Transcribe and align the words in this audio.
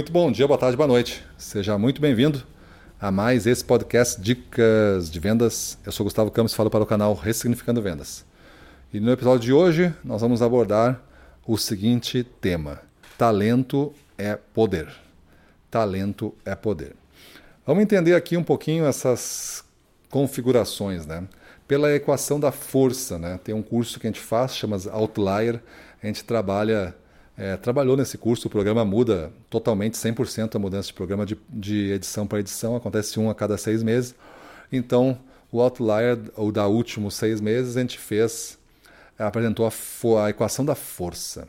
Muito 0.00 0.12
bom 0.12 0.32
dia, 0.32 0.46
boa 0.46 0.58
tarde, 0.58 0.78
boa 0.78 0.86
noite. 0.86 1.22
Seja 1.36 1.76
muito 1.76 2.00
bem-vindo 2.00 2.42
a 2.98 3.10
mais 3.10 3.46
esse 3.46 3.62
podcast 3.62 4.18
Dicas 4.18 5.10
de 5.10 5.20
Vendas. 5.20 5.76
Eu 5.84 5.92
sou 5.92 6.04
Gustavo 6.04 6.30
Campos 6.30 6.54
falo 6.54 6.70
para 6.70 6.82
o 6.82 6.86
canal 6.86 7.12
Ressignificando 7.12 7.82
Vendas. 7.82 8.24
E 8.94 8.98
no 8.98 9.12
episódio 9.12 9.40
de 9.40 9.52
hoje 9.52 9.94
nós 10.02 10.22
vamos 10.22 10.40
abordar 10.40 11.02
o 11.46 11.58
seguinte 11.58 12.24
tema: 12.40 12.80
talento 13.18 13.92
é 14.16 14.36
poder. 14.36 14.88
Talento 15.70 16.34
é 16.46 16.54
poder. 16.54 16.96
Vamos 17.66 17.82
entender 17.82 18.14
aqui 18.14 18.38
um 18.38 18.42
pouquinho 18.42 18.86
essas 18.86 19.62
configurações, 20.08 21.04
né? 21.04 21.24
Pela 21.68 21.94
equação 21.94 22.40
da 22.40 22.50
força, 22.50 23.18
né? 23.18 23.38
Tem 23.44 23.54
um 23.54 23.62
curso 23.62 24.00
que 24.00 24.06
a 24.06 24.10
gente 24.10 24.20
faz, 24.20 24.56
chama 24.56 24.78
Outlier. 24.92 25.60
A 26.02 26.06
gente 26.06 26.24
trabalha 26.24 26.94
é, 27.40 27.56
trabalhou 27.56 27.96
nesse 27.96 28.18
curso, 28.18 28.48
o 28.48 28.50
programa 28.50 28.84
muda 28.84 29.32
totalmente, 29.48 29.94
100% 29.94 30.56
a 30.56 30.58
mudança 30.58 30.88
de 30.88 30.92
programa 30.92 31.24
de, 31.24 31.38
de 31.48 31.90
edição 31.90 32.26
para 32.26 32.38
edição, 32.38 32.76
acontece 32.76 33.18
um 33.18 33.30
a 33.30 33.34
cada 33.34 33.56
seis 33.56 33.82
meses. 33.82 34.14
Então, 34.70 35.18
o 35.50 35.62
Outlier, 35.62 36.18
o 36.36 36.52
da 36.52 36.66
últimos 36.66 37.14
seis 37.14 37.40
meses, 37.40 37.78
a 37.78 37.80
gente 37.80 37.98
fez, 37.98 38.58
apresentou 39.18 39.66
a, 39.66 39.72
a 40.22 40.28
equação 40.28 40.66
da 40.66 40.74
força. 40.74 41.48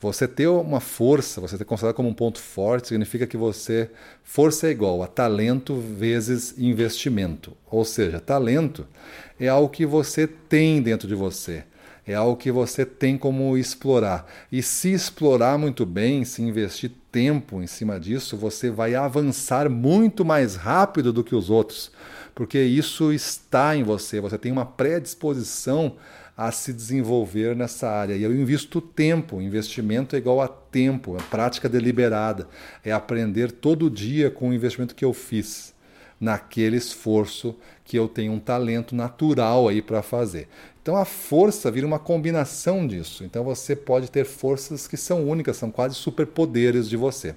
Você 0.00 0.26
ter 0.26 0.48
uma 0.48 0.80
força, 0.80 1.40
você 1.40 1.56
ter 1.56 1.64
considerado 1.64 1.94
como 1.94 2.08
um 2.08 2.14
ponto 2.14 2.40
forte, 2.40 2.88
significa 2.88 3.24
que 3.24 3.36
você. 3.36 3.88
Força 4.24 4.66
é 4.66 4.70
igual 4.70 5.00
a 5.00 5.06
talento 5.06 5.76
vezes 5.76 6.58
investimento. 6.58 7.56
Ou 7.70 7.84
seja, 7.84 8.18
talento 8.18 8.84
é 9.38 9.46
algo 9.46 9.68
que 9.68 9.86
você 9.86 10.26
tem 10.26 10.82
dentro 10.82 11.06
de 11.06 11.14
você 11.14 11.64
é 12.10 12.14
algo 12.14 12.36
que 12.36 12.50
você 12.50 12.84
tem 12.84 13.16
como 13.16 13.56
explorar. 13.56 14.26
E 14.50 14.62
se 14.62 14.92
explorar 14.92 15.58
muito 15.58 15.86
bem, 15.86 16.24
se 16.24 16.42
investir 16.42 16.90
tempo 17.12 17.62
em 17.62 17.66
cima 17.66 17.98
disso, 17.98 18.36
você 18.36 18.70
vai 18.70 18.94
avançar 18.94 19.68
muito 19.68 20.24
mais 20.24 20.56
rápido 20.56 21.12
do 21.12 21.24
que 21.24 21.34
os 21.34 21.50
outros, 21.50 21.90
porque 22.34 22.60
isso 22.60 23.12
está 23.12 23.76
em 23.76 23.82
você, 23.82 24.20
você 24.20 24.38
tem 24.38 24.52
uma 24.52 24.64
predisposição 24.64 25.96
a 26.36 26.50
se 26.50 26.72
desenvolver 26.72 27.54
nessa 27.54 27.88
área. 27.90 28.14
E 28.14 28.22
eu 28.22 28.34
invisto 28.34 28.80
tempo, 28.80 29.42
investimento 29.42 30.16
é 30.16 30.18
igual 30.18 30.40
a 30.40 30.48
tempo, 30.48 31.16
é 31.16 31.22
prática 31.30 31.68
deliberada, 31.68 32.48
é 32.84 32.92
aprender 32.92 33.52
todo 33.52 33.90
dia 33.90 34.30
com 34.30 34.48
o 34.48 34.54
investimento 34.54 34.94
que 34.94 35.04
eu 35.04 35.12
fiz 35.12 35.74
naquele 36.20 36.76
esforço 36.76 37.56
que 37.84 37.98
eu 37.98 38.06
tenho 38.06 38.32
um 38.32 38.38
talento 38.38 38.94
natural 38.94 39.68
aí 39.68 39.80
para 39.80 40.02
fazer. 40.02 40.48
Então 40.82 40.96
a 40.96 41.04
força 41.04 41.70
vira 41.70 41.86
uma 41.86 41.98
combinação 41.98 42.86
disso. 42.86 43.24
Então 43.24 43.42
você 43.42 43.74
pode 43.74 44.10
ter 44.10 44.24
forças 44.24 44.86
que 44.86 44.96
são 44.96 45.26
únicas, 45.26 45.56
são 45.56 45.70
quase 45.70 45.94
superpoderes 45.94 46.88
de 46.88 46.96
você. 46.96 47.34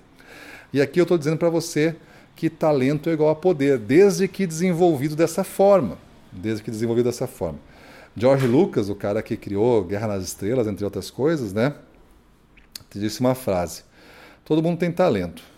E 0.74 0.82
aqui 0.82 1.00
eu 1.00 1.04
estou 1.04 1.18
dizendo 1.18 1.38
para 1.38 1.50
você 1.50 1.96
que 2.36 2.50
talento 2.50 3.10
é 3.10 3.14
igual 3.14 3.30
a 3.30 3.36
poder, 3.36 3.78
desde 3.78 4.28
que 4.28 4.46
desenvolvido 4.46 5.16
dessa 5.16 5.44
forma. 5.44 5.98
Desde 6.32 6.64
que 6.64 6.72
desenvolvido 6.72 7.06
dessa 7.06 7.28
forma. 7.28 7.60
George 8.16 8.48
Lucas, 8.48 8.90
o 8.90 8.96
cara 8.96 9.22
que 9.22 9.38
criou 9.38 9.84
Guerra 9.84 10.08
nas 10.08 10.24
Estrelas, 10.24 10.68
entre 10.68 10.84
outras 10.84 11.10
coisas, 11.10 11.54
né? 11.54 11.74
Disse 12.94 13.20
uma 13.20 13.34
frase: 13.34 13.84
Todo 14.46 14.62
mundo 14.62 14.78
tem 14.78 14.92
talento. 14.92 15.53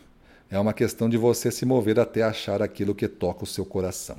É 0.50 0.60
uma 0.60 0.74
questão 0.74 1.10
de 1.10 1.18
você 1.18 1.52
se 1.52 1.66
mover 1.66 2.00
até 2.00 2.24
achar 2.24 2.62
aquilo 2.62 2.96
que 2.96 3.08
toca 3.08 3.44
o 3.44 3.48
seu 3.48 3.66
coração. 3.66 4.18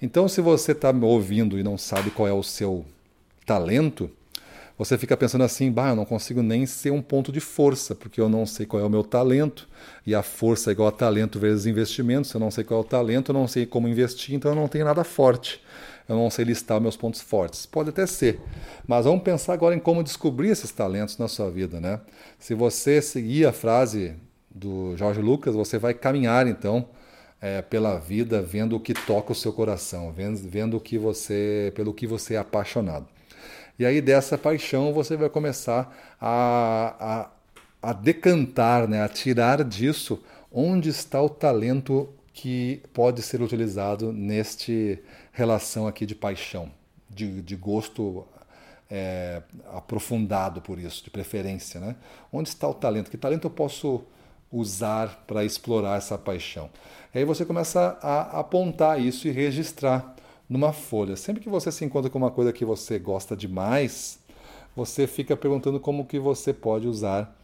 Então, 0.00 0.28
se 0.28 0.40
você 0.40 0.72
está 0.72 0.92
me 0.92 1.04
ouvindo 1.04 1.58
e 1.58 1.62
não 1.62 1.78
sabe 1.78 2.10
qual 2.10 2.26
é 2.26 2.32
o 2.32 2.42
seu 2.42 2.84
talento, 3.46 4.10
você 4.76 4.98
fica 4.98 5.16
pensando 5.16 5.44
assim: 5.44 5.70
bah, 5.70 5.90
eu 5.90 5.96
não 5.96 6.04
consigo 6.04 6.42
nem 6.42 6.66
ser 6.66 6.90
um 6.90 7.02
ponto 7.02 7.30
de 7.30 7.40
força, 7.40 7.94
porque 7.94 8.20
eu 8.20 8.28
não 8.28 8.44
sei 8.44 8.66
qual 8.66 8.82
é 8.82 8.84
o 8.84 8.90
meu 8.90 9.04
talento, 9.04 9.68
e 10.06 10.14
a 10.14 10.22
força 10.22 10.70
é 10.70 10.72
igual 10.72 10.88
a 10.88 10.92
talento 10.92 11.38
vezes 11.38 11.66
investimento. 11.66 12.26
Se 12.26 12.34
eu 12.34 12.40
não 12.40 12.50
sei 12.50 12.64
qual 12.64 12.80
é 12.80 12.84
o 12.84 12.86
talento, 12.86 13.30
eu 13.30 13.34
não 13.34 13.46
sei 13.46 13.66
como 13.66 13.86
investir, 13.88 14.34
então 14.34 14.50
eu 14.50 14.56
não 14.56 14.66
tenho 14.66 14.84
nada 14.84 15.04
forte. 15.04 15.60
Eu 16.08 16.16
não 16.16 16.28
sei 16.30 16.44
listar 16.44 16.80
meus 16.80 16.96
pontos 16.96 17.20
fortes. 17.20 17.64
Pode 17.64 17.90
até 17.90 18.06
ser. 18.06 18.40
Mas 18.86 19.04
vamos 19.04 19.22
pensar 19.22 19.52
agora 19.52 19.74
em 19.74 19.78
como 19.78 20.02
descobrir 20.02 20.48
esses 20.48 20.72
talentos 20.72 21.16
na 21.16 21.28
sua 21.28 21.48
vida, 21.48 21.80
né? 21.80 22.00
Se 22.40 22.54
você 22.54 23.00
seguir 23.00 23.46
a 23.46 23.52
frase 23.52 24.16
do 24.62 24.96
Jorge 24.96 25.20
Lucas, 25.20 25.54
você 25.54 25.78
vai 25.78 25.92
caminhar 25.92 26.46
então 26.46 26.88
é, 27.40 27.60
pela 27.60 27.98
vida, 27.98 28.40
vendo 28.40 28.76
o 28.76 28.80
que 28.80 28.94
toca 28.94 29.32
o 29.32 29.34
seu 29.34 29.52
coração, 29.52 30.12
vendo, 30.12 30.38
vendo 30.48 30.76
o 30.76 30.80
que 30.80 30.96
você, 30.96 31.72
pelo 31.74 31.92
que 31.92 32.06
você 32.06 32.34
é 32.34 32.38
apaixonado. 32.38 33.08
E 33.78 33.84
aí 33.84 34.00
dessa 34.00 34.38
paixão 34.38 34.92
você 34.92 35.16
vai 35.16 35.28
começar 35.28 35.92
a, 36.20 37.30
a, 37.82 37.90
a 37.90 37.92
decantar, 37.92 38.88
né, 38.88 39.02
a 39.02 39.08
tirar 39.08 39.64
disso 39.64 40.22
onde 40.52 40.88
está 40.88 41.20
o 41.20 41.28
talento 41.28 42.08
que 42.32 42.82
pode 42.94 43.22
ser 43.22 43.42
utilizado 43.42 44.12
neste 44.12 44.98
relação 45.32 45.86
aqui 45.86 46.06
de 46.06 46.14
paixão, 46.14 46.70
de, 47.10 47.42
de 47.42 47.56
gosto 47.56 48.26
é, 48.90 49.42
aprofundado 49.72 50.60
por 50.60 50.78
isso, 50.78 51.02
de 51.02 51.10
preferência, 51.10 51.80
né? 51.80 51.96
Onde 52.30 52.50
está 52.50 52.68
o 52.68 52.74
talento? 52.74 53.10
Que 53.10 53.16
talento 53.16 53.46
eu 53.46 53.50
posso 53.50 54.04
usar 54.52 55.24
para 55.26 55.44
explorar 55.44 55.96
essa 55.96 56.18
paixão. 56.18 56.68
E 57.14 57.18
aí 57.18 57.24
você 57.24 57.44
começa 57.44 57.98
a 58.02 58.40
apontar 58.40 59.00
isso 59.00 59.26
e 59.26 59.30
registrar 59.30 60.14
numa 60.48 60.72
folha. 60.72 61.16
Sempre 61.16 61.42
que 61.42 61.48
você 61.48 61.72
se 61.72 61.84
encontra 61.84 62.10
com 62.10 62.18
uma 62.18 62.30
coisa 62.30 62.52
que 62.52 62.64
você 62.64 62.98
gosta 62.98 63.34
demais, 63.34 64.18
você 64.76 65.06
fica 65.06 65.36
perguntando 65.36 65.80
como 65.80 66.04
que 66.04 66.18
você 66.18 66.52
pode 66.52 66.86
usar 66.86 67.34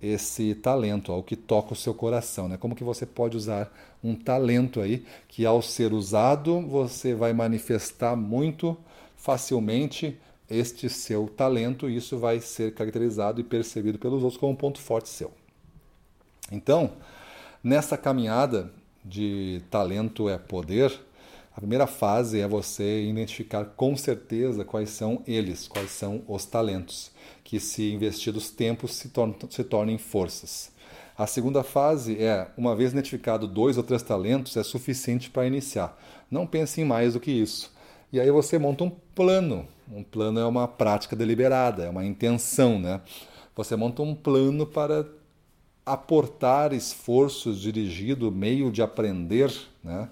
esse 0.00 0.54
talento, 0.54 1.12
o 1.12 1.22
que 1.22 1.36
toca 1.36 1.72
o 1.72 1.76
seu 1.76 1.94
coração, 1.94 2.48
né? 2.48 2.56
Como 2.56 2.74
que 2.74 2.84
você 2.84 3.06
pode 3.06 3.36
usar 3.36 3.72
um 4.02 4.14
talento 4.14 4.80
aí 4.80 5.04
que 5.28 5.46
ao 5.46 5.62
ser 5.62 5.92
usado 5.92 6.60
você 6.60 7.14
vai 7.14 7.32
manifestar 7.32 8.14
muito 8.14 8.76
facilmente 9.16 10.18
este 10.48 10.90
seu 10.90 11.26
talento 11.26 11.88
e 11.88 11.96
isso 11.96 12.18
vai 12.18 12.40
ser 12.40 12.74
caracterizado 12.74 13.40
e 13.40 13.44
percebido 13.44 13.98
pelos 13.98 14.22
outros 14.22 14.38
como 14.38 14.52
um 14.52 14.56
ponto 14.56 14.78
forte 14.80 15.08
seu. 15.08 15.32
Então, 16.50 16.92
nessa 17.62 17.96
caminhada 17.96 18.70
de 19.04 19.62
talento 19.70 20.28
é 20.28 20.38
poder, 20.38 20.92
a 21.56 21.60
primeira 21.60 21.86
fase 21.86 22.40
é 22.40 22.48
você 22.48 23.04
identificar 23.04 23.64
com 23.64 23.96
certeza 23.96 24.64
quais 24.64 24.90
são 24.90 25.22
eles, 25.26 25.68
quais 25.68 25.90
são 25.90 26.22
os 26.26 26.44
talentos, 26.44 27.12
que 27.44 27.60
se 27.60 27.92
investidos 27.92 28.50
tempos 28.50 28.94
se, 28.94 29.08
tornam, 29.08 29.36
se 29.48 29.62
tornem 29.62 29.96
forças. 29.96 30.72
A 31.16 31.28
segunda 31.28 31.62
fase 31.62 32.20
é, 32.20 32.48
uma 32.56 32.74
vez 32.74 32.90
identificado 32.90 33.46
dois 33.46 33.76
ou 33.76 33.84
três 33.84 34.02
talentos, 34.02 34.56
é 34.56 34.64
suficiente 34.64 35.30
para 35.30 35.46
iniciar. 35.46 35.96
Não 36.28 36.44
pense 36.44 36.80
em 36.80 36.84
mais 36.84 37.12
do 37.12 37.20
que 37.20 37.30
isso. 37.30 37.72
E 38.12 38.18
aí 38.18 38.30
você 38.32 38.58
monta 38.58 38.82
um 38.82 38.90
plano. 38.90 39.68
Um 39.92 40.02
plano 40.02 40.40
é 40.40 40.44
uma 40.44 40.66
prática 40.66 41.14
deliberada, 41.14 41.84
é 41.84 41.88
uma 41.88 42.04
intenção, 42.04 42.80
né? 42.80 43.00
Você 43.54 43.76
monta 43.76 44.02
um 44.02 44.12
plano 44.12 44.66
para 44.66 45.06
aportar 45.84 46.72
esforços 46.72 47.60
dirigido, 47.60 48.30
meio 48.32 48.70
de 48.70 48.82
aprender, 48.82 49.52
né, 49.82 50.08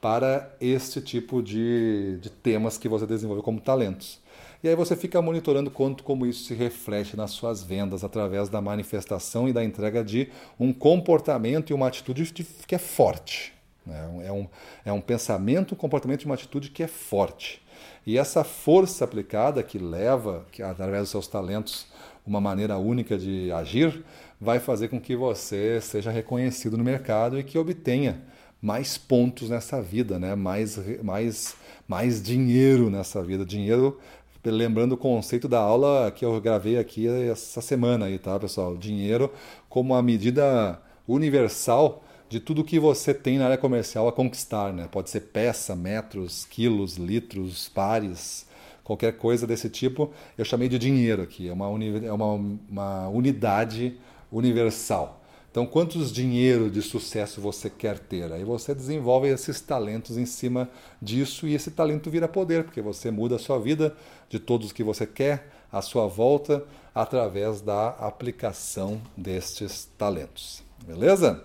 para 0.00 0.54
este 0.60 1.00
tipo 1.00 1.42
de, 1.42 2.18
de 2.20 2.28
temas 2.28 2.76
que 2.76 2.88
você 2.88 3.06
desenvolve 3.06 3.42
como 3.42 3.60
talentos. 3.60 4.20
E 4.62 4.68
aí 4.68 4.74
você 4.74 4.96
fica 4.96 5.20
monitorando 5.20 5.70
quanto 5.70 6.02
como 6.02 6.26
isso 6.26 6.44
se 6.44 6.54
reflete 6.54 7.16
nas 7.16 7.30
suas 7.30 7.62
vendas 7.62 8.02
através 8.02 8.48
da 8.48 8.60
manifestação 8.60 9.48
e 9.48 9.52
da 9.52 9.62
entrega 9.62 10.02
de 10.02 10.30
um 10.58 10.72
comportamento 10.72 11.70
e 11.70 11.74
uma 11.74 11.86
atitude 11.86 12.32
que 12.66 12.74
é 12.74 12.78
forte. 12.78 13.52
Né? 13.86 14.26
É, 14.26 14.32
um, 14.32 14.48
é 14.84 14.92
um 14.92 15.00
pensamento, 15.00 15.74
um 15.74 15.76
comportamento 15.76 16.22
e 16.22 16.26
uma 16.26 16.34
atitude 16.34 16.70
que 16.70 16.82
é 16.82 16.86
forte. 16.86 17.62
E 18.06 18.18
essa 18.18 18.44
força 18.44 19.04
aplicada 19.04 19.62
que 19.62 19.78
leva, 19.78 20.44
que, 20.52 20.62
através 20.62 21.02
dos 21.02 21.10
seus 21.10 21.26
talentos, 21.26 21.86
uma 22.26 22.40
maneira 22.40 22.76
única 22.78 23.16
de 23.18 23.50
agir, 23.52 24.04
vai 24.40 24.58
fazer 24.58 24.88
com 24.88 25.00
que 25.00 25.16
você 25.16 25.80
seja 25.80 26.10
reconhecido 26.10 26.76
no 26.76 26.84
mercado 26.84 27.38
e 27.38 27.44
que 27.44 27.58
obtenha 27.58 28.20
mais 28.60 28.96
pontos 28.96 29.50
nessa 29.50 29.82
vida, 29.82 30.18
né? 30.18 30.34
mais, 30.34 30.78
mais, 31.02 31.54
mais 31.86 32.22
dinheiro 32.22 32.88
nessa 32.90 33.22
vida. 33.22 33.44
Dinheiro, 33.44 33.98
lembrando 34.44 34.92
o 34.92 34.96
conceito 34.96 35.48
da 35.48 35.58
aula 35.58 36.10
que 36.10 36.24
eu 36.24 36.40
gravei 36.40 36.78
aqui 36.78 37.06
essa 37.06 37.60
semana, 37.60 38.06
aí, 38.06 38.18
tá, 38.18 38.38
pessoal? 38.38 38.76
Dinheiro 38.76 39.30
como 39.68 39.94
a 39.94 40.02
medida 40.02 40.80
universal 41.06 42.03
de 42.28 42.40
tudo 42.40 42.64
que 42.64 42.78
você 42.78 43.12
tem 43.12 43.38
na 43.38 43.46
área 43.46 43.58
comercial 43.58 44.08
a 44.08 44.12
conquistar. 44.12 44.72
Né? 44.72 44.88
Pode 44.90 45.10
ser 45.10 45.20
peça, 45.20 45.76
metros, 45.76 46.44
quilos, 46.44 46.96
litros, 46.96 47.68
pares, 47.68 48.46
qualquer 48.82 49.16
coisa 49.16 49.46
desse 49.46 49.68
tipo. 49.68 50.12
Eu 50.36 50.44
chamei 50.44 50.68
de 50.68 50.78
dinheiro 50.78 51.22
aqui, 51.22 51.48
é 51.48 51.52
uma, 51.52 51.68
uni 51.68 52.04
é 52.04 52.12
uma, 52.12 52.32
uma 52.68 53.08
unidade 53.08 53.98
universal. 54.30 55.20
Então, 55.54 55.64
quantos 55.64 56.12
dinheiro 56.12 56.68
de 56.68 56.82
sucesso 56.82 57.40
você 57.40 57.70
quer 57.70 58.00
ter? 58.00 58.32
Aí 58.32 58.42
você 58.42 58.74
desenvolve 58.74 59.28
esses 59.28 59.60
talentos 59.60 60.18
em 60.18 60.26
cima 60.26 60.68
disso 61.00 61.46
e 61.46 61.54
esse 61.54 61.70
talento 61.70 62.10
vira 62.10 62.26
poder, 62.26 62.64
porque 62.64 62.82
você 62.82 63.08
muda 63.08 63.36
a 63.36 63.38
sua 63.38 63.60
vida 63.60 63.96
de 64.28 64.40
todos 64.40 64.72
que 64.72 64.82
você 64.82 65.06
quer, 65.06 65.48
à 65.70 65.80
sua 65.80 66.08
volta, 66.08 66.64
através 66.92 67.60
da 67.60 67.90
aplicação 67.90 69.00
destes 69.16 69.88
talentos. 69.96 70.64
Beleza? 70.84 71.44